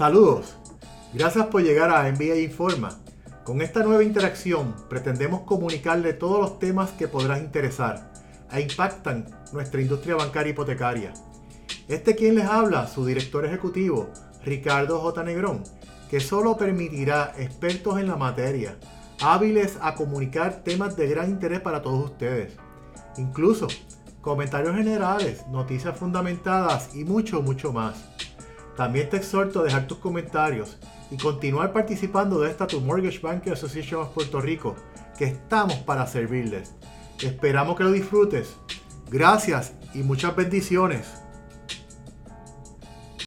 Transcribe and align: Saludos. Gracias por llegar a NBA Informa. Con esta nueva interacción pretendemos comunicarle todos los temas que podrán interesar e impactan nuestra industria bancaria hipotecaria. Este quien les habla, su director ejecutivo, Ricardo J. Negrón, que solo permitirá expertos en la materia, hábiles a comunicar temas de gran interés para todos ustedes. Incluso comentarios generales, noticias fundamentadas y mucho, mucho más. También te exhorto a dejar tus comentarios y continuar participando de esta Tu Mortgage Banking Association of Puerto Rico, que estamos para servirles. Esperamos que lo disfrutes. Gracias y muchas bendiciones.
Saludos. 0.00 0.56
Gracias 1.12 1.48
por 1.48 1.62
llegar 1.62 1.90
a 1.90 2.10
NBA 2.10 2.36
Informa. 2.36 2.88
Con 3.44 3.60
esta 3.60 3.82
nueva 3.82 4.02
interacción 4.02 4.74
pretendemos 4.88 5.42
comunicarle 5.42 6.14
todos 6.14 6.40
los 6.40 6.58
temas 6.58 6.88
que 6.92 7.06
podrán 7.06 7.40
interesar 7.40 8.10
e 8.50 8.62
impactan 8.62 9.26
nuestra 9.52 9.82
industria 9.82 10.16
bancaria 10.16 10.52
hipotecaria. 10.52 11.12
Este 11.86 12.16
quien 12.16 12.36
les 12.36 12.46
habla, 12.46 12.88
su 12.88 13.04
director 13.04 13.44
ejecutivo, 13.44 14.08
Ricardo 14.42 15.00
J. 15.00 15.22
Negrón, 15.22 15.64
que 16.08 16.18
solo 16.18 16.56
permitirá 16.56 17.34
expertos 17.36 18.00
en 18.00 18.08
la 18.08 18.16
materia, 18.16 18.78
hábiles 19.20 19.76
a 19.82 19.94
comunicar 19.96 20.62
temas 20.64 20.96
de 20.96 21.08
gran 21.08 21.28
interés 21.28 21.60
para 21.60 21.82
todos 21.82 22.06
ustedes. 22.06 22.56
Incluso 23.18 23.68
comentarios 24.22 24.74
generales, 24.76 25.46
noticias 25.48 25.94
fundamentadas 25.94 26.94
y 26.94 27.04
mucho, 27.04 27.42
mucho 27.42 27.70
más. 27.70 28.02
También 28.80 29.10
te 29.10 29.18
exhorto 29.18 29.60
a 29.60 29.64
dejar 29.64 29.86
tus 29.86 29.98
comentarios 29.98 30.78
y 31.10 31.18
continuar 31.18 31.70
participando 31.70 32.40
de 32.40 32.48
esta 32.48 32.66
Tu 32.66 32.80
Mortgage 32.80 33.18
Banking 33.18 33.50
Association 33.50 34.00
of 34.00 34.14
Puerto 34.14 34.40
Rico, 34.40 34.74
que 35.18 35.26
estamos 35.26 35.74
para 35.80 36.06
servirles. 36.06 36.72
Esperamos 37.20 37.76
que 37.76 37.84
lo 37.84 37.92
disfrutes. 37.92 38.56
Gracias 39.10 39.74
y 39.92 39.98
muchas 39.98 40.34
bendiciones. 40.34 41.12